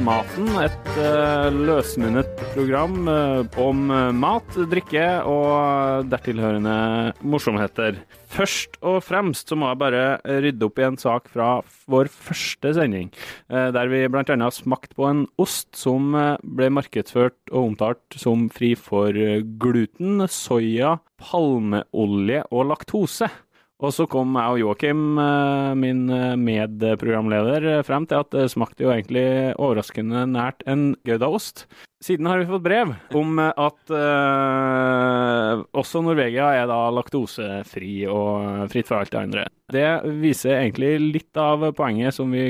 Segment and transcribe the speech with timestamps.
[0.00, 7.98] Hverdagsmaten, et uh, løsmunnet program uh, om uh, mat, drikke og dertilhørende morsomheter.
[8.32, 11.50] Først og fremst så må jeg bare rydde opp i en sak fra
[11.90, 13.10] vår første sending,
[13.50, 14.50] der vi bl.a.
[14.54, 19.12] smakte på en ost som ble markedsført og omtalt som fri for
[19.60, 23.28] gluten, soya, palmeolje og laktose.
[23.80, 28.50] Og så kom jeg og Joakim, eh, min eh, medprogramleder, eh, frem til at det
[28.52, 31.64] smakte jo egentlig overraskende nært en goudaost.
[32.00, 38.88] Siden har vi fått brev om at uh, også Norvegia er da laktosefri og fritt
[38.88, 39.42] for alt det andre.
[39.70, 39.84] Det
[40.22, 42.46] viser egentlig litt av poenget som vi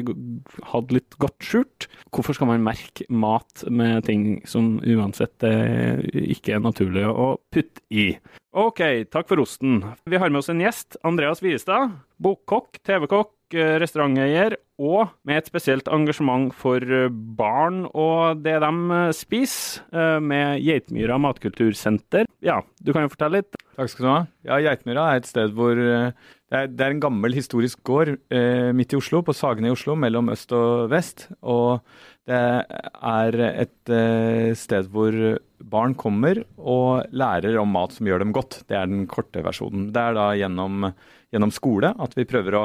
[0.71, 1.89] hadde litt godt skjult.
[2.15, 8.13] Hvorfor skal man merke mat med ting som uansett ikke er naturlig å putte i?
[8.55, 9.83] OK, takk for osten.
[10.07, 10.95] Vi har med oss en gjest.
[11.07, 11.99] Andreas Viestad.
[12.23, 19.13] Bokkokk, TV-kokk, restauranteier og med et spesielt engasjement for eh, barn og det de eh,
[19.17, 22.29] spiser, eh, med Geitmyra matkultursenter.
[22.45, 23.59] Ja, du kan jo fortelle litt.
[23.77, 24.21] Takk skal du ha.
[24.49, 28.99] Ja, Geitmyra er et sted hvor det er, en gammel historisk gård eh, midt i
[28.99, 31.29] Oslo, på Sagene i Oslo, mellom øst og vest.
[31.47, 31.85] Og
[32.27, 35.15] det er et eh, sted hvor
[35.61, 38.63] barn kommer og lærer om mat som gjør dem godt.
[38.67, 39.91] Det er den korte versjonen.
[39.93, 40.89] Det er da gjennom,
[41.31, 42.65] gjennom skole at vi prøver å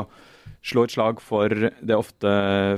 [0.65, 2.31] slå et slag for det ofte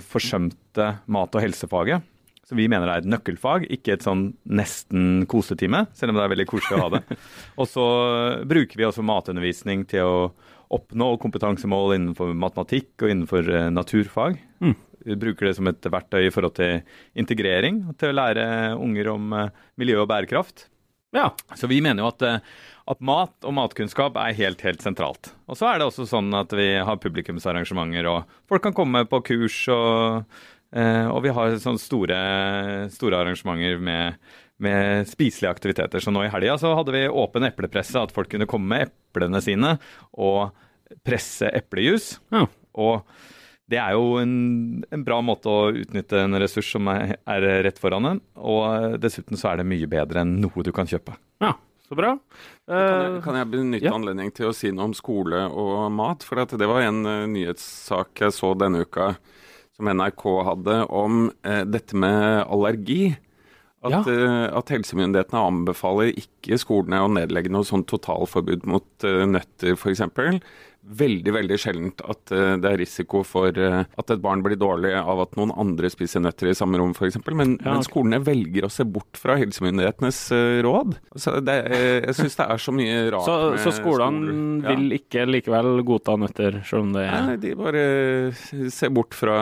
[0.09, 2.05] forsømte mat- og helsefaget.
[2.47, 6.31] Som vi mener er et nøkkelfag, ikke et sånn nesten kosetime, selv om det er
[6.31, 7.17] veldig koselig å ha det.
[7.59, 7.87] Og så
[8.47, 10.21] bruker vi også matundervisning til å
[10.77, 14.39] oppnå kompetansemål innenfor matematikk og innenfor eh, naturfag.
[14.63, 14.75] Mm.
[15.07, 16.81] Vi bruker det som et verktøy i forhold til
[17.19, 20.67] integrering, til å lære unger om eh, miljø og bærekraft.
[21.15, 21.29] Ja.
[21.55, 22.39] Så vi mener jo at eh,
[22.87, 25.31] at mat og matkunnskap er helt, helt sentralt.
[25.51, 29.19] Og så er det også sånn at vi har publikumsarrangementer, og folk kan komme på
[29.27, 30.37] kurs, og,
[30.71, 32.19] eh, og vi har sånne store,
[32.93, 34.21] store arrangementer med,
[34.63, 36.03] med spiselige aktiviteter.
[36.03, 39.43] Så nå i helga så hadde vi åpen eplepresse, at folk kunne komme med eplene
[39.43, 39.75] sine
[40.15, 40.55] og
[41.03, 42.13] presse eplejus.
[42.31, 42.45] Ja.
[42.79, 43.03] Og
[43.67, 44.33] det er jo en,
[44.87, 48.21] en, bra måte å utnytte en ressurs som er, er rett foran en.
[48.39, 51.17] Og dessuten så er det mye bedre enn noe du kan kjøpe.
[51.43, 51.57] Ja.
[51.87, 52.17] Så bra.
[52.67, 53.93] Uh, kan, jeg, eh, kan, jeg, benytte ja.
[53.95, 56.25] anledning til å si noe om skole og mat?
[56.27, 59.13] For det var en uh, nyhetssak jeg så denne uka
[59.77, 63.15] som NRK hadde om eh, dette med allergi.
[63.85, 64.47] At, ja.
[64.57, 70.01] at, helsemyndighetene anbefaler ikke skolene å nedlegge noe sånn totalforbud mot nøtter, f.eks
[70.87, 74.93] veldig veldig sjeldent at uh, det er risiko for uh, at et barn blir dårlig
[74.97, 77.19] av at noen andre spiser nøtter i samme rom, f.eks.
[77.27, 80.97] Men, ja, men skolene velger å se bort fra helsemyndighetenes uh, råd.
[81.19, 81.57] Så det,
[82.07, 84.73] jeg syns det er så mye rart så, med Så skolene ja.
[84.73, 87.83] vil ikke likevel godta nøtter, selv om det er Nei, de bare
[88.73, 89.37] ser bort fra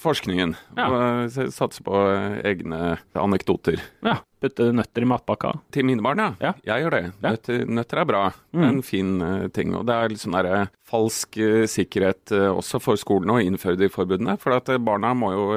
[0.00, 0.88] forskningen ja.
[0.88, 2.02] og satser på
[2.48, 3.80] egne anekdoter.
[4.06, 5.52] Ja putte nøtter i matpakka?
[5.74, 6.28] Til mine barn, ja.
[6.42, 6.52] ja.
[6.70, 7.02] Jeg gjør det.
[7.24, 8.24] Nøtter, nøtter er bra.
[8.56, 8.66] Mm.
[8.68, 9.74] en fin uh, ting.
[9.76, 13.80] Og det er litt sånn derre falsk uh, sikkerhet uh, også for skolen å innføre
[13.80, 14.38] de forbudene.
[14.40, 15.48] For at barna må jo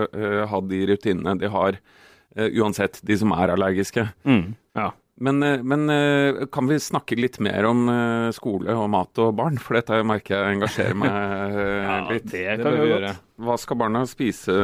[0.52, 1.78] ha de rutinene de har
[2.32, 4.06] uansett, de som er allergiske.
[4.24, 4.54] Mm.
[4.80, 4.92] Ja.
[5.22, 5.92] Men, men,
[6.50, 7.84] kan vi snakke litt mer om
[8.34, 9.60] skole og mat og barn?
[9.62, 11.12] For dette merker jeg engasjerer meg
[11.60, 12.32] ja, litt.
[12.32, 13.12] Det kan vi gjøre.
[13.44, 14.56] Hva skal barna spise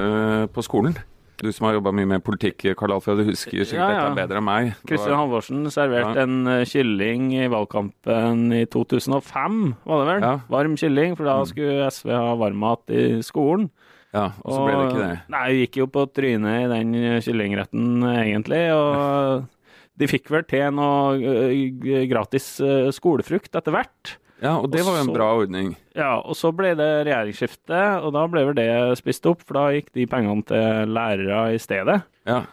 [0.56, 0.96] på skolen?
[1.38, 4.06] Du som har jobba mye med politikk, Karl Alfred, du husker sikkert ja, ja.
[4.08, 4.72] dette bedre enn meg.
[4.90, 6.26] Kristin Halvorsen serverte ja.
[6.26, 10.26] en uh, kylling i valgkampen i 2005, var det vel?
[10.26, 10.32] Ja.
[10.56, 11.52] Varm kylling, for da mm.
[11.52, 13.70] skulle SV ha varmmat i skolen.
[14.16, 15.14] Ja, og så ble det ikke det.
[15.36, 18.64] Nei, vi gikk jo på trynet i den kyllingretten, egentlig.
[18.74, 19.46] Og
[20.02, 22.56] de fikk vel til noe gratis
[22.98, 24.18] skolefrukt etter hvert.
[24.44, 25.70] Ja, og det og var jo en bra ordning.
[25.98, 29.70] Ja, og så ble det regjeringsskifte, og da ble vel det spist opp, for da
[29.74, 32.02] gikk de pengene til lærere i stedet.
[32.30, 32.44] Ja.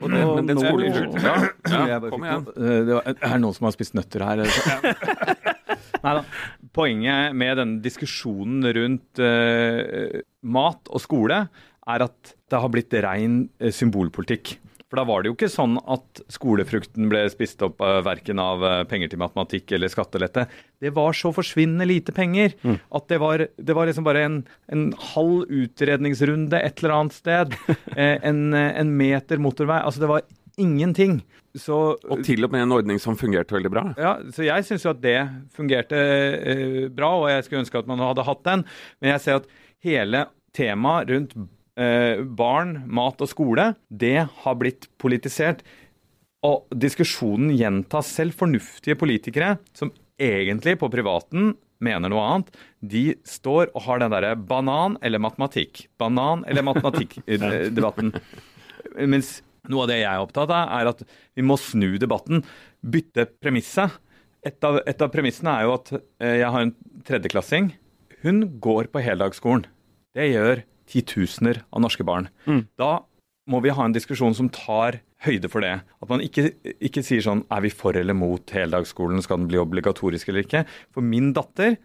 [0.00, 1.80] Og det, men den skolefrukten, ja.
[1.92, 1.98] ja.
[2.08, 2.46] Kom igjen.
[2.56, 4.40] Det er noen som har spist nøtter her.
[6.04, 6.22] Nei da.
[6.72, 11.42] Poenget med denne diskusjonen rundt uh, mat og skole
[11.90, 14.54] er at det har blitt rein uh, symbolpolitikk.
[14.90, 18.64] For da var det jo ikke sånn at skolefrukten ble spist opp uh, verken av
[18.64, 20.48] uh, penger til matematikk eller skattelette.
[20.82, 22.80] Det var så forsvinnende lite penger mm.
[22.98, 24.40] at det var, det var, liksom bare en,
[24.74, 27.54] en, halv utredningsrunde et eller annet sted.
[27.96, 29.78] eh, en, en, meter motorvei.
[29.78, 30.26] Altså det var
[30.60, 31.20] ingenting.
[31.54, 33.84] Så, og til og med en ordning som fungerte veldig bra.
[33.98, 35.18] Ja, så jeg syns jo at det
[35.54, 38.66] fungerte eh, bra, og jeg skulle ønske at man hadde hatt den.
[39.02, 39.48] Men jeg ser at
[39.86, 40.26] hele
[40.56, 41.48] temaet rundt eh,
[42.36, 45.62] barn, mat og skole, det har blitt politisert.
[46.44, 48.36] Og diskusjonen gjentas selv.
[48.36, 52.50] Fornuftige politikere som egentlig på privaten mener noe annet,
[52.84, 58.12] de står og har den derre banan eller matematikk, banan eller matematikk-debatten.
[59.12, 59.38] Mens
[59.70, 61.02] noe av det jeg er opptatt av, er at
[61.36, 62.44] vi må snu debatten,
[62.80, 63.96] bytte premisset.
[64.46, 66.74] Et av, et av premissene er jo at eh, jeg har en
[67.04, 67.72] tredjeklassing.
[68.24, 69.66] Hun går på heldagsskolen.
[70.16, 72.28] Det gjør titusener av norske barn.
[72.46, 72.64] Mm.
[72.80, 72.92] Da
[73.50, 75.72] må vi ha en diskusjon som tar høyde for det.
[76.00, 76.50] At man ikke,
[76.80, 80.64] ikke sier sånn er vi for eller mot heldagsskolen, skal den bli obligatorisk eller ikke.
[80.94, 81.78] For min datter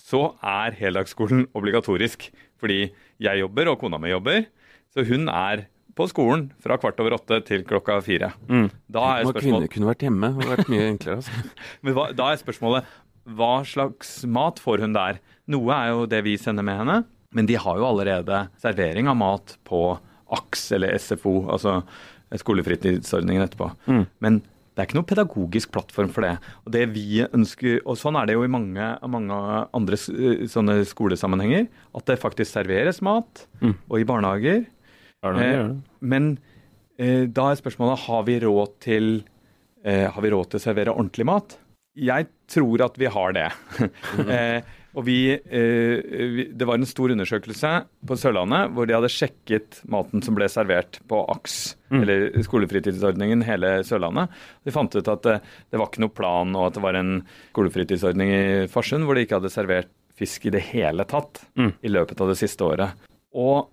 [0.00, 2.28] så er heldagsskolen obligatorisk.
[2.60, 2.90] Fordi
[3.22, 4.46] jeg jobber og kona mi jobber.
[4.94, 5.66] Så hun er
[5.96, 8.30] på skolen fra kvart over åtte til klokka fire.
[8.48, 8.68] Mm.
[8.92, 10.30] Da er spørsmålet Kvinner kunne vært hjemme.
[10.32, 11.20] Det hadde vært mye enklere.
[11.22, 11.60] Altså.
[11.84, 12.94] men hva, da er spørsmålet
[13.36, 15.18] hva slags mat får hun der?
[15.50, 17.00] Noe er jo det vi sender med henne,
[17.36, 19.80] men de har jo allerede servering av mat på
[20.32, 21.82] AKS eller SFO, altså
[22.40, 23.68] skolefritidsordningen etterpå.
[23.86, 24.04] Mm.
[24.24, 24.38] Men
[24.76, 26.34] det er ikke noe pedagogisk plattform for det.
[26.66, 29.38] Og det vi ønsker, og sånn er det jo i mange, mange
[29.76, 33.72] andre sånne skolesammenhenger, at det faktisk serveres mat, Mm.
[33.88, 34.66] og i barnehager.
[35.24, 35.76] Barnehager Eh.
[36.00, 36.38] Men
[36.98, 39.24] eh, da er spørsmålet har vi råd til
[39.84, 41.56] eh, har vi råd til å servere ordentlig mat.
[41.96, 43.48] Jeg tror at vi har det.
[44.96, 46.02] eh, og vi, eh,
[46.36, 47.72] vi, Det var en stor undersøkelse
[48.06, 52.00] på Sørlandet hvor de hadde sjekket maten som ble servert på AKS, Mm.
[52.02, 54.28] eller skolefritidsordningen, hele Sørlandet.
[54.64, 55.36] De fant ut at det,
[55.70, 57.22] det var ikke noe plan, og at det var en
[57.54, 61.72] skolefritidsordning i Farsund hvor de ikke hadde servert fisk i det hele tatt Mm.
[61.84, 62.90] i løpet av det siste året.
[63.36, 63.68] Og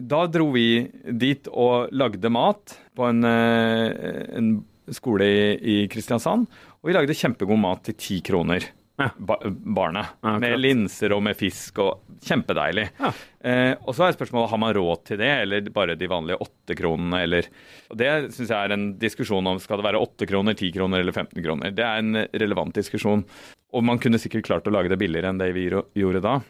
[0.00, 6.46] da dro vi dit og lagde mat på en, eh, en skole i, i Kristiansand.
[6.82, 8.64] Og vi lagde kjempegod mat til ti kroner.
[8.98, 10.16] Ba barnet.
[10.26, 12.88] Ja, med linser og med fisk og Kjempedeilig.
[12.98, 13.12] Ja.
[13.46, 16.74] Eh, og så er spørsmålet har man råd til det, eller bare de vanlige åtte
[16.74, 17.46] kronene, eller
[17.94, 21.14] Det syns jeg er en diskusjon om skal det være åtte kroner, ti kroner eller
[21.14, 21.70] 15 kroner.
[21.70, 23.22] Det er en relevant diskusjon.
[23.70, 26.40] Og man kunne sikkert klart å lage det billigere enn det vi gjorde da.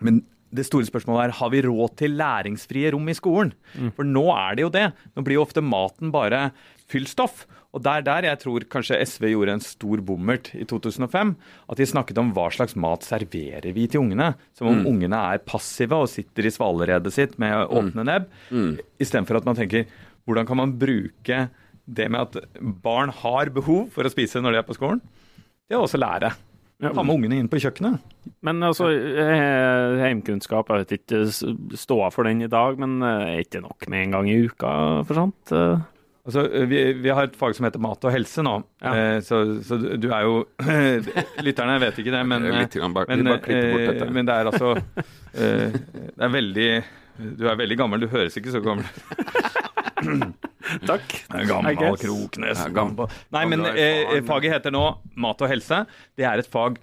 [0.00, 0.22] Men
[0.52, 3.52] det store spørsmålet er har vi råd til læringsfrie rom i skolen.
[3.96, 4.86] For nå er det jo det.
[5.16, 6.50] Nå blir jo ofte maten bare
[6.92, 7.46] fyllstoff.
[7.72, 11.32] Og der, der jeg tror kanskje SV gjorde en stor bommert i 2005.
[11.72, 14.34] At de snakket om hva slags mat serverer vi til ungene.
[14.58, 18.28] Som om ungene er passive og sitter i svaleredet sitt med åpne nebb.
[18.52, 18.76] Mm.
[19.00, 19.88] Istedenfor at man tenker
[20.28, 21.46] hvordan kan man bruke
[21.84, 25.00] det med at barn har behov for å spise når de er på skolen,
[25.66, 26.30] det å også lære.
[26.82, 28.02] Ta med ungene inn på kjøkkenet.
[28.42, 31.20] Men altså, eh, heimkunnskap, jeg vet ikke
[31.78, 34.72] ståa for den i dag, men eh, er ikke nok med en gang i uka,
[35.06, 35.54] for sant?
[36.22, 38.92] Eh, Altså, vi, vi har et fag som heter mat og helse nå, Ja.
[38.94, 40.44] eh, så, så du er jo
[41.42, 43.10] Lytterne vet ikke det, men, eh, men, bare
[43.50, 44.76] eh, men det er altså
[45.34, 46.68] eh, Det er veldig
[47.40, 48.86] Du er veldig gammel, du høres ikke så gammel
[50.86, 51.12] takk.
[51.34, 51.76] I Gammel.
[51.98, 52.58] Kroknes.
[52.58, 54.84] Ja, gammel- Nei, men eh, faget heter nå
[55.20, 55.82] mat og helse.
[56.18, 56.78] Det er et fag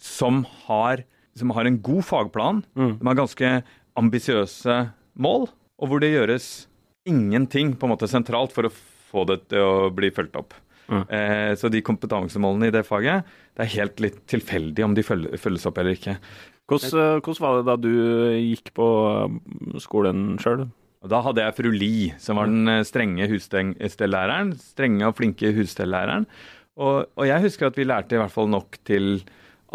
[0.00, 1.04] som har,
[1.36, 2.62] som har en god fagplan.
[2.76, 2.98] Mm.
[3.00, 3.52] De har ganske
[4.00, 4.78] ambisiøse
[5.18, 5.48] mål,
[5.78, 6.67] og hvor det gjøres
[7.08, 8.72] ingenting på en måte sentralt for å
[9.08, 10.54] få det til å bli fulgt opp.
[10.88, 11.02] Mm.
[11.12, 13.26] Eh, så de kompetansemålene i det faget,
[13.56, 16.14] det er helt litt tilfeldig om de føl- følges opp eller ikke.
[16.68, 17.90] Hvordan, eh, hvordan var det da du
[18.36, 18.86] gikk på
[19.24, 20.66] eh, skolen sjøl?
[21.08, 24.54] Da hadde jeg fru Li, som var den eh, strenge husstellæreren.
[24.58, 26.26] Strenge og flinke husstellæreren.
[26.78, 29.20] Og, og jeg husker at vi lærte i hvert fall nok til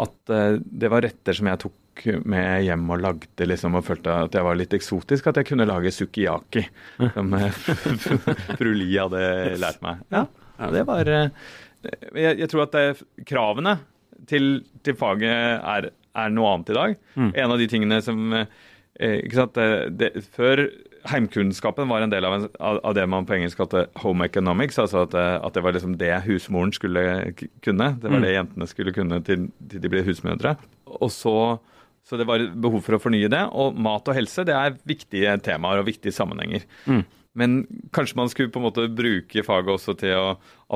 [0.02, 1.74] at det var retter som jeg tok
[2.24, 5.26] med hjem og lagde, liksom, og følte at jeg var litt eksotisk.
[5.30, 6.64] At jeg kunne lage sukiyaki,
[7.14, 7.50] som eh,
[8.58, 9.24] fru Li hadde
[9.62, 10.02] lært meg.
[10.14, 10.24] Ja,
[10.74, 11.28] det var eh,
[12.14, 12.86] jeg, jeg tror at det,
[13.28, 13.78] kravene
[14.30, 16.96] til, til faget er, er noe annet i dag.
[17.18, 17.32] Mm.
[17.34, 18.46] En av de tingene som eh,
[19.24, 19.58] ikke sant,
[20.00, 20.64] det, Før
[21.10, 22.44] heimkunnskapen var en del av, en,
[22.80, 24.78] av, det man på engelsk kalte home economics.
[24.80, 27.90] altså At, det- at det var liksom det husmoren skulle kunne.
[28.00, 28.24] Det var Mm.
[28.24, 30.54] det jentene skulle kunne til, til de ble husmødre.
[30.86, 31.34] Og så,
[32.04, 33.42] så det var behov for å fornye det.
[33.56, 36.66] Og mat og helse det er viktige temaer og viktige sammenhenger.
[36.86, 37.04] Mm.
[37.34, 37.54] Men
[37.90, 40.26] kanskje man skulle på en måte bruke faget også til å,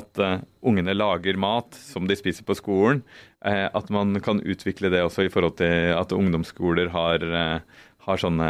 [0.00, 3.04] at uh, ungene lager mat som de spiser på skolen.
[3.44, 8.18] Uh, at man kan utvikle det også i forhold til at ungdomsskoler har, uh, har
[8.24, 8.48] sånne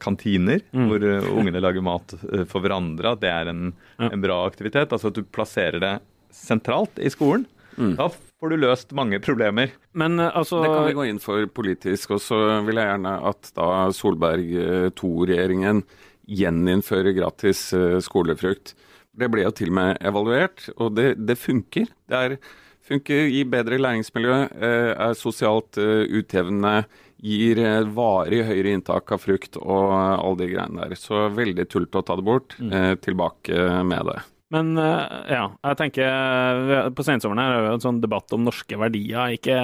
[0.00, 0.86] kantiner Mm.
[0.88, 1.04] hvor
[1.40, 2.14] ungene lager mat
[2.48, 3.12] for hverandre.
[3.12, 4.08] At det er en, Ja.
[4.12, 4.92] en bra aktivitet.
[4.92, 6.00] Altså at du plasserer det
[6.32, 7.46] sentralt i skolen.
[7.76, 7.96] Mm.
[7.96, 8.08] Da
[8.40, 9.72] får du løst mange problemer.
[9.96, 12.16] Men eh, altså Det kan vi gå inn for politisk.
[12.16, 15.84] Og så vil jeg gjerne at da Solberg eh, II-regjeringen
[16.26, 18.74] gjeninnfører gratis eh, skolefrukt.
[19.16, 21.88] Det ble jo til og med evaluert, og det, det funker.
[22.10, 22.36] Det er,
[22.84, 26.84] funker, gir bedre læringsmiljø, eh, er sosialt eh, utjevnende,
[27.24, 31.00] gir eh, varig høyere inntak av frukt og alle de greiene der.
[31.00, 32.58] Så veldig tullete å ta det bort.
[32.60, 32.98] Mm.
[33.00, 34.20] tilbake med det.
[34.54, 38.34] Men eh, ja, jeg tenker eh, På sensommeren her er det jo en sånn debatt
[38.36, 39.34] om norske verdier.
[39.34, 39.58] Ikke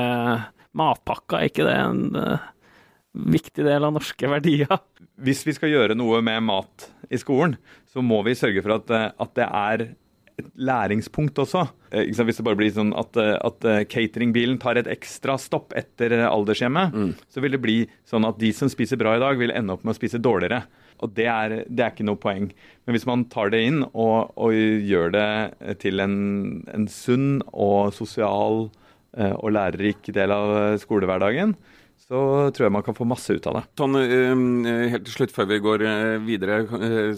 [0.79, 2.47] matpakka, er ikke det en uh,
[3.13, 4.73] viktig del av norske verdier?
[5.23, 7.59] Hvis vi skal gjøre noe med mat i skolen,
[7.93, 9.85] så må vi sørge for at, at det er
[10.41, 11.67] et læringspunkt også.
[11.93, 15.75] Eh, hvis det bare blir sånn at, eh, at eh, cateringbilen tar et ekstra stopp
[15.79, 17.13] etter aldershjemmet, mm.
[17.29, 19.85] så vil det bli sånn at de som spiser bra i dag, vil ende opp
[19.87, 20.65] med å spise dårligere.
[21.03, 22.49] Og det er, det er ikke noe poeng.
[22.87, 25.29] Men hvis man tar det inn og, og gjør det
[25.83, 26.17] til en,
[26.73, 28.69] en sunn og sosial
[29.13, 31.51] og lærerik del av skolehverdagen,
[32.01, 33.63] så tror jeg man kan få masse ut av det.
[33.77, 35.85] Sånn uh, helt til slutt, før vi går
[36.25, 36.63] videre,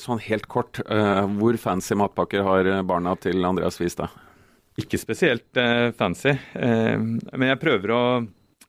[0.02, 0.82] sånn helt kort.
[1.38, 4.02] hvor fancy matpakker har barna til Andreas vist?
[4.80, 5.62] Ikke spesielt
[5.94, 8.02] fancy, men jeg prøver å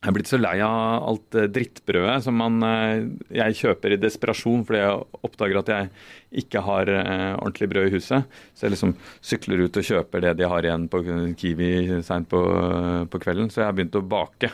[0.02, 2.60] jeg er blitt så lei av alt drittbrødet som man,
[3.34, 8.38] jeg kjøper i desperasjon fordi jeg oppdager at jeg ikke har ordentlig brød i huset.
[8.54, 8.94] Så jeg liksom
[9.25, 11.02] sykler ut og kjøper det de har igjen på
[11.40, 11.74] Kiwi
[12.06, 12.44] seint på,
[13.10, 13.50] på kvelden.
[13.50, 14.54] Så jeg har begynt å bake.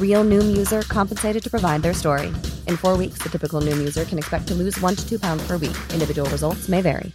[0.00, 2.28] Real Noom user compensated to provide their story.
[2.68, 5.44] In four weeks, the typical Noom user can expect to lose one to two pounds
[5.44, 5.76] per week.
[5.92, 7.10] Individual results may vary.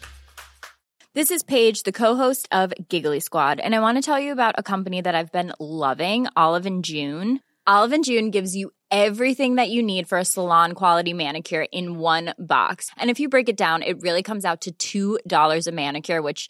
[1.15, 4.55] This is Paige, the co-host of Giggly Squad, and I want to tell you about
[4.57, 7.39] a company that I've been loving, Olive and June.
[7.65, 11.97] Olive and June gives you everything that you need for a salon quality manicure in
[11.97, 12.91] one box.
[12.95, 16.49] And if you break it down, it really comes out to $2 a manicure, which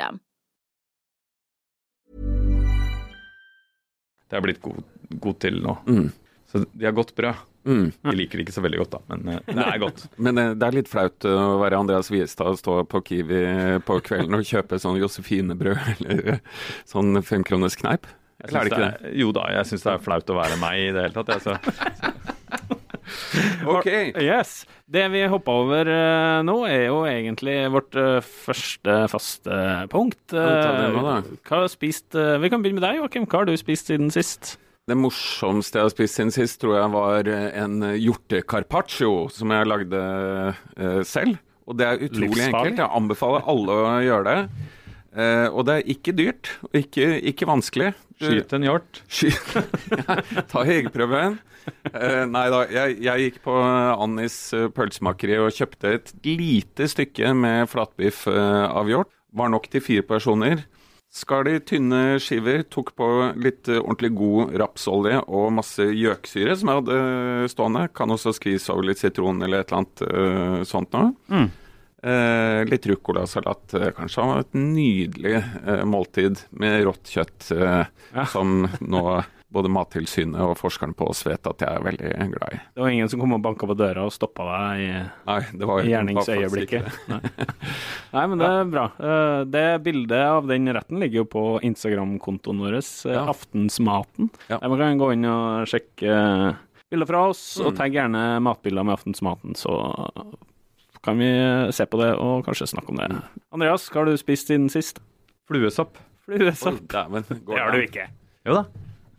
[0.01, 0.19] System.
[4.29, 5.77] Det har blitt god, god til nå.
[5.87, 6.11] Mm.
[6.51, 7.35] Så de har godt brød.
[7.63, 7.91] Mm.
[8.01, 10.05] De liker det ikke så veldig godt, da, men eh, det er godt.
[10.25, 13.41] men eh, det er litt flaut å være Andreas Wiestad og stå på Kiwi
[13.85, 16.39] på kvelden og kjøpe sånn Josefine-brød eller
[16.89, 18.09] sånn femkroners kneip?
[18.41, 19.11] Eller er det ikke det?
[19.11, 21.35] Er, jo da, jeg syns det er flaut å være meg i det hele tatt.
[21.35, 21.59] Altså.
[21.99, 22.13] så.
[23.75, 23.87] ok.
[24.19, 24.63] Yes.
[24.91, 29.59] Det vi hoppa over uh, nå, er jo egentlig vårt uh, første faste
[29.91, 30.19] punkt.
[30.33, 33.27] Uh, hva har du spist Vi kan begynne med deg, Joakim.
[33.29, 34.57] Hva har du spist siden sist?
[34.89, 40.01] Det morsomste jeg har spist siden sist, tror jeg var en hjortecarpaccio som jeg lagde
[41.07, 41.37] selv.
[41.69, 42.73] Og det er utrolig Livsfarlig.
[42.73, 42.81] enkelt.
[42.81, 44.65] Jeg anbefaler alle å gjøre det.
[45.53, 47.91] Og det er ikke dyrt, og ikke, ikke vanskelig.
[48.21, 49.01] Skyt en hjort.
[50.51, 51.39] Ta jegerprøven.
[51.93, 57.33] Uh, nei da, jeg, jeg, gikk på Annis uh, pølsemakeri og kjøpte et lite stykke
[57.37, 59.11] med flatbiff uh, av hjort.
[59.37, 60.65] Var nok til fire personer.
[61.11, 66.81] Skar i tynne skiver, tok på litt ordentlig god rapsolje og masse gjøksyre som jeg
[66.81, 67.87] hadde stående.
[67.95, 71.11] Kan også skvise over litt sitron eller et eller annet sånt noe.
[71.27, 71.49] Mm.
[72.03, 74.23] Eh, litt ruccolasalat eh, kanskje.
[74.39, 78.25] Et nydelig eh, måltid med rått kjøtt eh, ja.
[78.25, 79.03] som nå
[79.51, 82.59] både Mattilsynet og forskeren på oss vet at jeg er veldig glad i.
[82.71, 84.91] Det var ingen som kom og banka på døra og stoppa deg i,
[85.27, 86.87] Nei, det var, i var gjerningsøyeblikket?
[87.11, 87.19] Nei.
[88.15, 88.85] Nei, men det er bra.
[88.95, 93.25] Eh, Det bildet av den retten ligger jo på Instagram-kontoen vår, eh, Ja.
[93.33, 94.31] Aftensmaten.
[94.47, 94.57] Ja.
[94.63, 96.55] Der man kan gå inn og sjekke
[96.89, 97.77] bilder fra oss, og Mm.
[97.77, 99.75] tagg gjerne matbilder med Aftensmaten, så
[101.05, 101.29] kan vi
[101.73, 103.09] se på det og kanskje snakke om det.
[103.53, 105.01] Andreas, hva har du spist siden sist?
[105.49, 105.97] Fluesopp.
[106.29, 106.81] Oi, Fluesopp.
[106.91, 107.25] dæven.
[107.27, 108.07] Det har du ikke.
[108.47, 108.65] Jo da.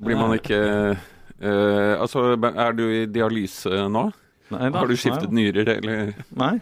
[0.03, 0.59] Blir man ikke
[0.97, 4.09] uh, Altså, er du i dialyse nå?
[4.53, 4.83] Nei, da.
[4.83, 6.13] Har du skiftet Nei, nyrer, eller?
[6.37, 6.53] Nei,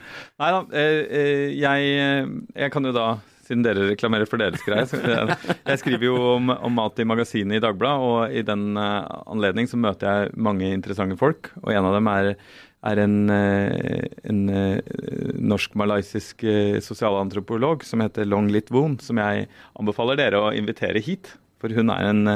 [0.41, 0.61] Nei da.
[0.79, 2.29] Eh, eh, jeg, eh,
[2.63, 3.07] jeg kan jo da,
[3.49, 5.33] siden dere reklamerer for deres greier eh,
[5.73, 9.67] Jeg skriver jo om, om mat i magasinet i Dagbladet, og i den eh, anledning
[9.71, 11.51] så møter jeg mange interessante folk.
[11.65, 12.31] Og en av dem er,
[12.87, 14.81] er en, eh, en eh,
[15.37, 21.35] norsk-malaysisk eh, sosialantropolog som heter Long Lit Woon, som jeg anbefaler dere å invitere hit.
[21.61, 22.29] For hun er en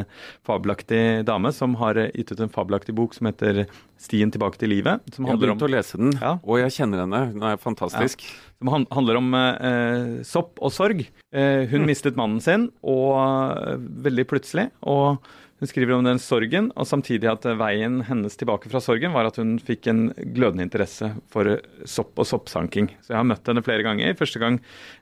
[0.45, 3.65] fabelaktig dame som har gitt ut en fabelaktig bok som heter
[3.97, 5.01] 'Stien tilbake til livet'.
[5.15, 6.39] Som Jeg har begynt om å lese den, Ja.
[6.45, 7.33] og jeg kjenner henne.
[7.33, 8.21] Hun er fantastisk.
[8.59, 11.09] som han, handler om eh, sopp og sorg.
[11.33, 14.71] Eh, hun mistet mannen sin, og veldig plutselig.
[14.83, 15.19] Og
[15.65, 19.39] hun skriver om den sorgen, og samtidig at veien hennes tilbake fra sorgen var at
[19.41, 20.03] hun fikk en
[20.37, 21.49] glødende interesse for
[21.89, 22.91] sopp og soppsanking.
[23.01, 24.13] Så jeg har møtt henne flere ganger.
[24.19, 24.59] Første gang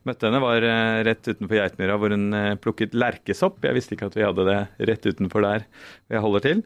[0.06, 3.58] møtte henne var eh, rett utenfor Geitmyra, hvor hun eh, plukket lerkesopp.
[3.66, 4.60] Jeg visste ikke at vi hadde det
[4.92, 5.66] rett utenfor der
[6.14, 6.62] jeg holder til.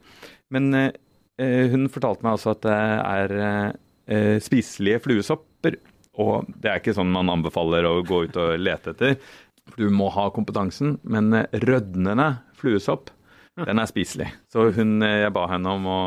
[0.53, 0.93] Men eh,
[1.73, 5.81] hun fortalte meg også at det er spiselige fluesopper.
[6.21, 9.17] Og det er ikke sånn man anbefaler å gå ut og lete etter.
[9.81, 11.33] Du må ha kompetansen, men
[11.65, 13.11] rødnende fluesopp,
[13.65, 14.29] den er spiselig.
[14.53, 16.01] Så hun, eh, jeg ba henne om å,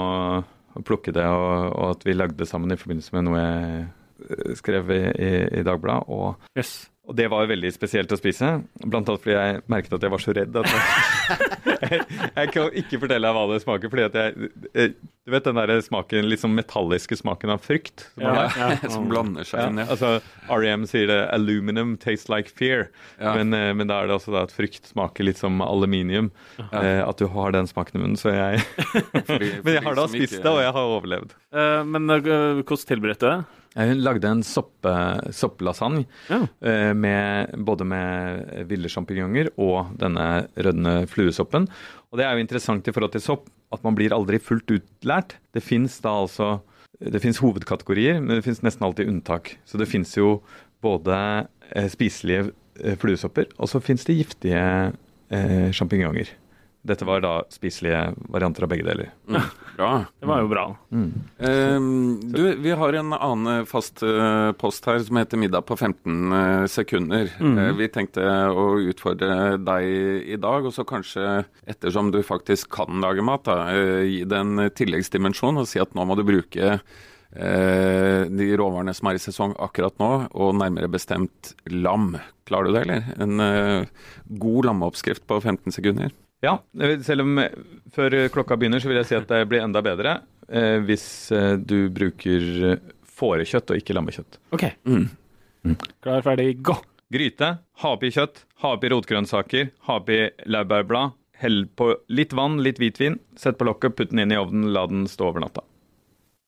[0.77, 3.88] å plukke det, og, og at vi lagde det sammen i forbindelse med noe jeg
[4.29, 6.10] eh, skrev i, i, i Dagbladet.
[6.13, 6.89] Og, Yes.
[7.10, 8.50] Og det var veldig spesielt å spise,
[8.86, 12.01] blant annet fordi jeg merket at jeg var så redd at jeg,
[12.38, 14.94] jeg, kan ikke fortelle deg hva det smaker, fordi at jeg, jeg
[15.30, 18.06] Du vet den der smaken, sånn metalliske smaken av frykt?
[18.16, 18.46] som ja?
[18.58, 19.86] Ja, Som blander seg inn, ja.
[19.94, 20.16] altså
[20.50, 22.88] REM sier det 'aluminum tastes like fear',
[23.20, 23.36] Ja.
[23.38, 26.32] men, eh, men da er det også da at frykt smaker litt som aluminium.
[26.72, 28.17] Eh, at du har den smaken i munnen.
[28.17, 28.62] Så jeg
[29.30, 31.32] Fordi- Men jeg har da spist ikke- det, og jeg har overlevd.
[31.54, 32.22] Eh, Men eh,
[32.63, 33.45] hvordan tilberedte du det?
[33.80, 34.92] Eh, Hun lagde en soppe,
[35.34, 36.42] sopplasagne Ja.
[36.62, 40.26] eh, med, både med ville sjampinjonger og denne
[40.60, 41.68] rødne fluesoppen.
[42.12, 45.38] Og det er jo interessant i forhold til sopp at man blir aldri fullt utlært.
[45.54, 46.60] Det fins da altså
[47.00, 49.54] det finnes hovedkategorier, men det fins nesten alltid unntak.
[49.65, 50.42] Så det fins jo
[50.84, 52.52] både eh, spiselige
[53.00, 54.94] fluesopper, og så fins det giftige
[55.32, 56.30] eh, sjampinjonger.
[56.82, 59.10] Dette var da spiselige varianter av begge deler.
[59.28, 59.42] Mm,
[59.76, 59.89] bra.
[60.20, 60.63] Det var jo bra.
[60.96, 66.38] Ehm, du, vi har en annen fast eh, post her som heter Middag på 15
[66.38, 67.34] eh, sekunder.
[67.36, 69.89] Eh, vi tenkte å utfordre deg
[70.36, 74.39] i dag, og så kanskje, ettersom du faktisk kan lage mat, da, eh, gi det
[74.39, 76.80] en tilleggsdimensjon og si at nå må du bruke
[77.36, 82.13] eh, de råvarene som er i sesong akkurat nå, og nærmere bestemt lam.
[82.48, 83.13] Klarer du det, eller?
[83.20, 86.15] En eh, god lammeoppskrift på 15 sekunder?
[86.45, 87.56] Ja, eh, selv om eh,
[87.95, 91.56] før klokka begynner, så vil jeg si at det blir enda bedre eh, hvis eh,
[91.60, 94.39] du bruker eh, fårekjøtt og ikke lammekjøtt.
[94.56, 94.65] OK.
[94.88, 95.10] Mm.
[95.99, 96.78] Klar, ferdig, gå!
[97.12, 101.15] Gryte, ha oppi kjøtt, ha oppi rotgrønnsaker, ha oppi laurbærblad.
[101.39, 104.84] Hell på litt vann, litt hvitvin, sett på lokket, putt den inn i ovnen, la
[104.91, 105.63] den stå over natta.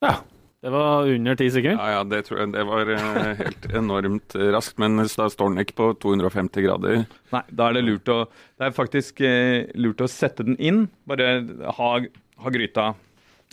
[0.04, 0.20] Ja.
[0.62, 1.80] Det var under ti sekunder.
[1.82, 5.64] Ja, ja, det tror jeg det var eh, helt enormt raskt, men da står den
[5.64, 7.00] ikke på 250 grader.
[7.34, 10.84] Nei, da er det lurt å Det er faktisk eh, lurt å sette den inn.
[11.10, 11.32] Bare
[11.80, 11.88] ha,
[12.46, 12.92] ha gryta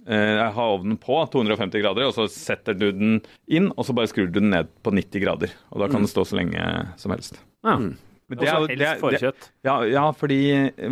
[0.04, 3.16] eh, Ha ovnen på 250 grader, og så setter du den
[3.48, 5.56] inn, og så bare skrur du den ned på 90 grader.
[5.72, 6.60] Og da kan den stå så lenge
[7.00, 7.40] som helst.
[7.64, 7.78] Ja.
[7.80, 7.94] Mm.
[8.28, 9.48] Men det er, jo- helst det- fårekjøtt.
[9.64, 10.40] Ja, ja, fordi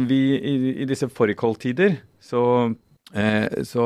[0.09, 2.41] vi i, i disse fårikåltider så,
[3.15, 3.85] eh, så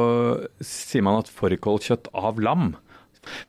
[0.65, 2.73] sier man at fårikålkjøtt av lam.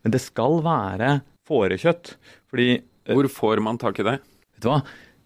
[0.03, 2.15] Men det skal være fårekjøtt.
[2.51, 4.19] Fordi eh, Hvor får man tak i det?
[4.55, 4.81] Vet du hva?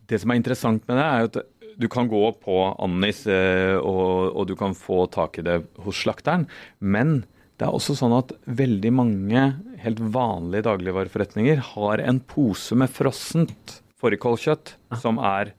[0.06, 1.44] Det som er interessant med det, er jo at
[1.76, 6.04] du kan gå på Annis, eh, og, og du kan få tak i det hos
[6.06, 6.46] slakteren.
[6.80, 7.24] Men
[7.60, 9.44] det er også sånn at veldig mange
[9.84, 15.54] helt vanlige dagligvareforretninger har en pose med frossent fårikålkjøtt som er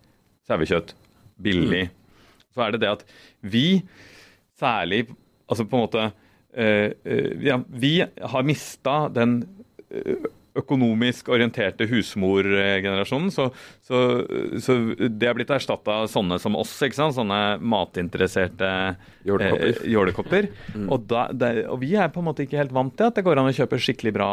[0.48, 0.92] sauekjøtt.
[1.42, 1.86] Billig.
[2.54, 3.02] Så er det det at
[3.44, 3.82] vi,
[4.60, 5.06] særlig
[5.46, 6.04] Altså på en måte
[6.58, 9.36] eh, eh, ja, Vi har mista den
[9.90, 13.28] eh, økonomisk orienterte husmorgenerasjonen.
[13.30, 13.50] Så,
[13.84, 13.98] så,
[14.64, 17.14] så det er blitt erstatta av sånne som oss, ikke sant?
[17.18, 18.70] sånne matinteresserte
[19.28, 19.68] Jålekopper.
[19.68, 20.48] eh, jålekopper.
[20.92, 23.26] Og, da, det, og vi er på en måte ikke helt vant til at det
[23.26, 24.30] går an å kjøpe skikkelig bra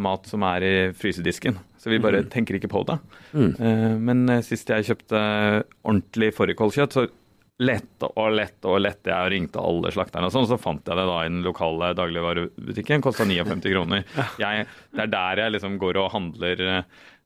[0.00, 1.58] mat som er i frysedisken.
[1.78, 3.00] Så vi bare tenker ikke på det.
[3.34, 5.20] Eh, men sist jeg kjøpte
[5.82, 7.08] ordentlig fårikålkjøtt, så
[7.58, 10.94] lette og lette og lette jeg og ringte alle slakterne og sånn, så fant jeg
[10.98, 13.02] det da i den lokale dagligvarebutikken.
[13.02, 14.04] Kosta 59 kroner.
[14.38, 16.82] Jeg, det er der jeg liksom går og handler eh,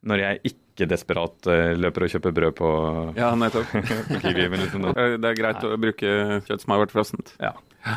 [0.09, 2.71] når jeg ikke desperat eh, løper og kjøper brød på,
[3.21, 3.77] Ja, nettopp.
[4.09, 4.49] på Kiwi.
[4.65, 6.15] Liksom, Eh, Det er greit å bruke
[6.49, 7.35] kjøtt som har vært frossent.
[7.43, 7.53] ja.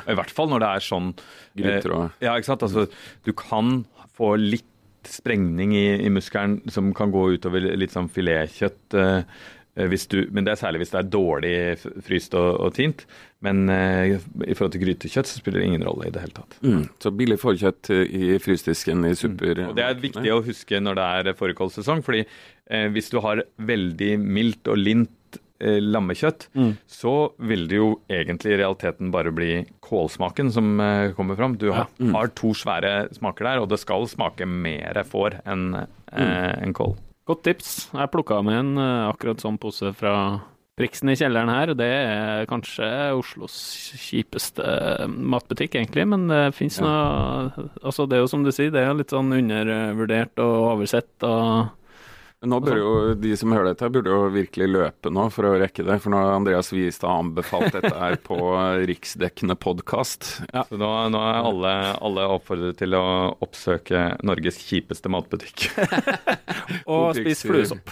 [0.10, 1.12] I hvert fall når det er sånn
[1.56, 2.64] Gryter og Ja, ikke sant.
[2.66, 2.88] Altså,
[3.24, 3.84] du kan
[4.18, 4.66] få litt
[5.06, 8.96] sprengning i, i muskelen som kan gå utover litt sånn filetkjøtt.
[8.98, 9.22] eh,
[9.76, 11.56] du, men det er særlig hvis det er dårlig
[12.06, 13.04] fryst og, og tint.
[13.44, 14.16] Men uh,
[14.48, 16.58] i forhold til grytekjøtt så spiller det ingen rolle i det hele tatt.
[16.64, 16.86] mm.
[17.04, 19.52] Så billig fårkjøtt eh, i frysedisken i super...
[19.52, 19.70] Mm.
[19.70, 23.44] Og Det er viktig å huske når det er fårikålsesong, fordi uh, hvis du har
[23.74, 26.48] veldig mildt og lint uh, lammekjøtt,
[26.90, 27.16] så
[27.52, 31.58] vil det jo egentlig i realiteten bare bli kålsmaken som eh, kommer fram.
[31.60, 36.54] Du har, har to svære smaker der, og det skal smake mer får enn eh,
[36.64, 36.96] enn kål.
[37.26, 37.70] Godt tips.
[37.90, 40.16] Jeg plukka med en eh, akkurat sånn pose fra
[40.76, 41.72] Priksen i kjelleren her.
[41.78, 42.86] Det er kanskje
[43.16, 43.56] Oslos
[43.96, 48.84] kjipeste matbutikk, egentlig, men det fins noe Altså, det er jo som du sier, det
[48.84, 51.72] er litt sånn undervurdert og oversett og
[52.46, 55.84] Nå burde jo de som hører dette, burde jo virkelig løpe nå for å rekke
[55.88, 55.96] det.
[56.04, 58.38] For nå har Andreas Wiestad anbefalt dette her på
[58.92, 60.28] riksdekkende podkast.
[60.54, 61.74] Så nå, nå er alle,
[62.06, 63.04] alle oppfordret til å
[63.44, 65.68] oppsøke Norges kjipeste matbutikk.
[66.92, 67.90] Og spis fluesopp.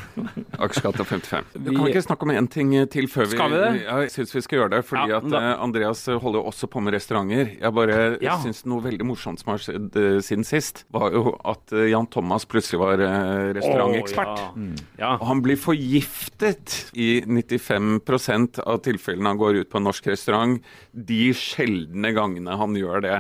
[0.64, 1.50] Aksjegata 55.
[1.64, 3.72] Du Vi- kan vi ikke snakke om én ting til før vi Skal vi det?
[3.86, 4.82] Ja, jeg syns vi skal gjøre det.
[4.88, 7.54] Fordi Ja, at da- eh, Andreas holder jo også på med restauranter.
[7.60, 8.38] Jeg bare Ja.
[8.44, 12.08] syns noe veldig morsomt som har skjedd eh, siden sist, var jo at eh, Jan
[12.12, 14.43] Thomas plutselig var eh, restaurantekspert.
[14.52, 15.12] Å, ja.
[15.18, 20.60] Og han blir forgiftet i 95% av tilfellene han går ut på en norsk restaurant.
[20.94, 23.20] De sjeldne gangene han gjør det.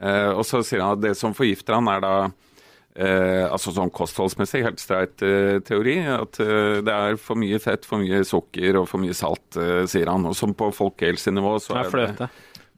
[0.00, 2.14] Eh, og så sier han at det som forgifter han, er da
[2.96, 5.98] eh, altså sånn kostholdsmessig helt streit eh, teori.
[6.16, 9.84] At eh, det er for mye fett, for mye sukker og for mye salt, eh,
[9.90, 10.24] sier han.
[10.30, 12.30] Og som på folkehelsenivå så er det fløte.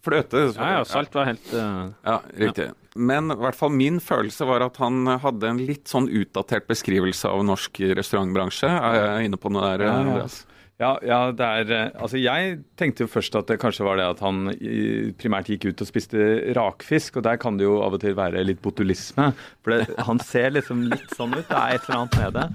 [0.03, 0.47] fløte.
[0.53, 2.71] så- Ja, ja, salt var helt eh, ja, riktig.
[2.95, 7.31] Men i hvert fall min følelse var at han hadde en litt sånn utdatert beskrivelse
[7.31, 8.69] av norsk restaurantbransje.
[8.69, 9.87] Er jeg inne på noe der.
[9.89, 10.43] Andreas?
[10.83, 14.09] Ja, ja, det er eh, Altså, jeg tenkte jo først at det kanskje var det
[14.17, 14.51] at han
[15.21, 18.43] primært gikk ut og spiste rakfisk, og der kan det jo av og til være
[18.45, 19.31] litt botulisme.
[19.63, 21.47] For det, han ser liksom litt sånn ut.
[21.49, 22.47] Det er et eller annet med det.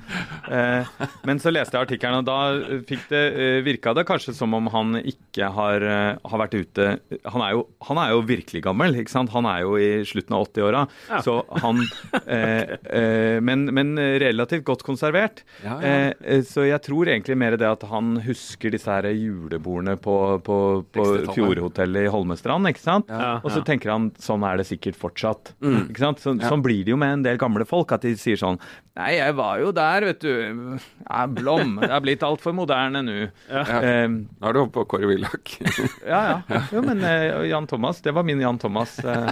[0.57, 4.55] Eh, men så leste jeg artikkelen, og da fikk det eh, virka det kanskje som
[4.57, 5.83] om han ikke har,
[6.27, 6.87] har vært ute
[7.31, 9.31] han er, jo, han er jo virkelig gammel, ikke sant?
[9.33, 10.83] Han er jo i slutten av 80-åra.
[11.09, 11.21] Ja.
[11.25, 11.83] Så han
[12.23, 15.43] eh, eh, men, men relativt godt konservert.
[15.63, 16.41] Ja, ja.
[16.47, 20.58] Så jeg tror egentlig mer det at han husker disse her julebordene på, på,
[20.93, 23.12] på Fjordhotellet i Holmestrand, ikke sant?
[23.12, 23.67] Ja, Og så ja.
[23.67, 25.53] tenker han sånn er det sikkert fortsatt.
[25.63, 25.88] Mm.
[25.89, 26.23] Ikke sant?
[26.23, 28.60] Så, Sånn blir det jo med en del gamle folk, at de sier sånn
[28.97, 30.80] Nei, jeg var jo der, vet du.
[31.03, 31.75] Ja, Blom.
[31.84, 33.17] Det er blitt altfor moderne nå.
[33.45, 33.62] Ja.
[34.08, 35.51] Um, Nå er du oppe på Kåre Willoch.
[36.01, 36.62] ja, ja.
[36.73, 38.95] Jo, men uh, Jan Thomas, det var min Jan Thomas.
[39.06, 39.30] Uh,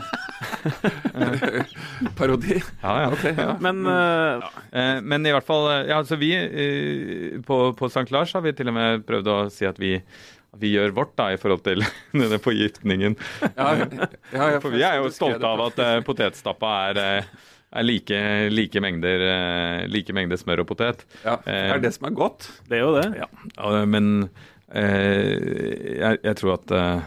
[2.20, 2.60] Parodi.
[2.84, 3.10] ja, ja.
[3.10, 3.56] Okay, ja.
[3.58, 3.82] Men
[4.76, 6.32] Eh, men i hvert fall, ja, altså vi
[7.46, 8.08] på, på St.
[8.14, 11.16] Lars har vi til og med prøvd å si at vi, at vi gjør vårt
[11.20, 11.84] da i forhold til
[12.22, 13.18] denne forgiftningen.
[13.56, 17.86] Ja, ja, ja, For vi er jo stolte av at uh, potetstappa er, uh, er
[17.86, 18.20] like,
[18.54, 21.06] like, mengder, eh, like mengder smør og potet.
[21.26, 22.48] ja, Det er det som er godt.
[22.70, 23.08] det er jo det.
[23.20, 24.30] Ja, men
[24.72, 25.36] eh,
[26.00, 27.02] jeg, jeg tror at eh,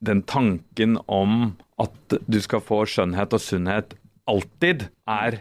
[0.00, 3.96] den tanken om at du skal få skjønnhet og sunnhet
[4.28, 5.40] alltid, er,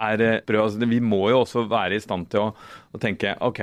[0.00, 0.40] er eh.
[0.52, 2.54] Altså, vi må jo også være i stand til å,
[2.92, 3.62] å tenke OK,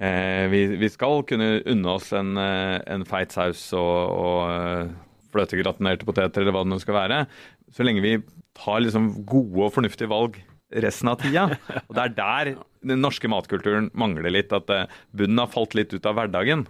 [0.00, 4.92] vi, vi skal kunne unne oss en, eh, en feit saus og, og eh,
[5.34, 7.24] fløtegratinerte poteter, eller hva det nå skal være,
[7.70, 8.14] så lenge vi
[8.56, 11.46] tar liksom gode og fornuftige valg resten av tida.
[11.88, 12.50] Og det er der
[12.86, 14.86] den norske matkulturen mangler litt, at eh,
[15.16, 16.64] bunnen har falt litt ut av hverdagen.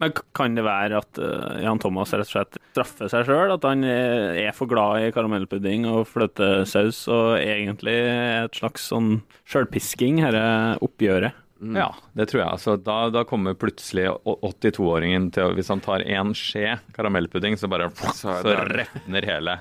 [0.00, 3.52] Men kan det være at uh, Jan Thomas rett og slett straffer seg sjøl?
[3.54, 9.18] At han eh, er for glad i karamellpudding og fløtesaus og egentlig et slags sånn
[9.50, 10.44] sjølpisking, dette
[10.84, 11.43] oppgjøret?
[11.60, 12.50] Ja, det tror jeg.
[12.50, 17.70] Altså, da, da kommer plutselig 82-åringen til å Hvis han tar én skje karamellpudding, så
[17.70, 19.58] bare Så så, er retner hele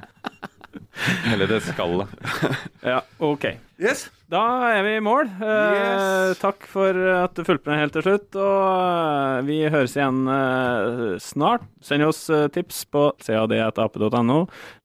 [1.23, 2.09] Hele det skallet.
[2.83, 3.45] Ja, OK.
[3.79, 4.07] Yes.
[4.33, 4.41] Da
[4.73, 5.27] er vi i mål.
[5.29, 6.39] Eh, Yes.
[6.41, 8.33] Takk for at du fulgte med helt til slutt.
[8.41, 11.67] Og eh, vi høres igjen eh, snart.
[11.85, 12.23] Send oss
[12.55, 14.39] tips på cad.ap.no.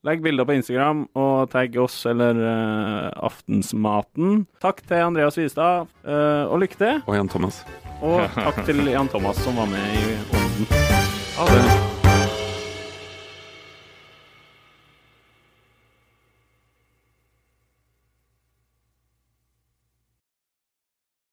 [0.04, 2.42] Legg bilder på Instagram og tagg oss eller
[3.24, 4.44] Aftensmaten.
[4.61, 7.02] Takk til Andreas Vistad, eh, og lykke til.
[7.08, 7.62] Og Jan Thomas.
[8.04, 10.74] Og takk til Jan Thomas som var med i Ånden.
[11.38, 11.88] Ha det.